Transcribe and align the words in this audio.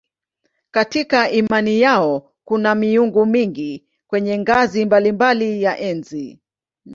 Katika 0.71 1.29
imani 1.31 1.81
yao 1.81 2.31
kuna 2.45 2.75
miungu 2.75 3.25
mingi 3.25 3.83
kwenye 4.07 4.37
ngazi 4.39 4.85
mbalimbali 4.85 5.61
ya 5.63 5.77
enzi. 5.79 6.41